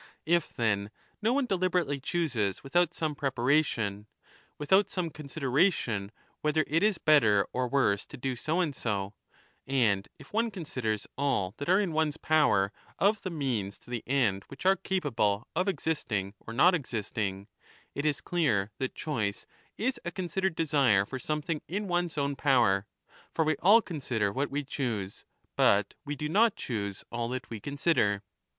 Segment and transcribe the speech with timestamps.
[0.25, 0.89] If then,
[1.21, 4.07] no one deliberately chooses without some preparation,
[4.57, 8.75] without some considera 15 tion whether it is better or worse to do so and
[8.75, 9.13] so,
[9.67, 14.03] and if one considers all that are in one's power of the means to the
[14.07, 17.47] end w^hich are capable of existing or not existing,
[17.93, 19.45] it is clear that choice
[19.77, 22.87] is a considered desire for something in one's own power;
[23.31, 25.25] for we all consider what we choose,
[25.55, 28.23] but we do not choose all that we consider.